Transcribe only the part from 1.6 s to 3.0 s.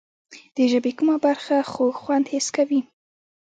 خوږ خوند حس کوي؟